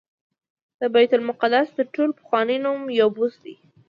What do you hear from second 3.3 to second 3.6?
دی.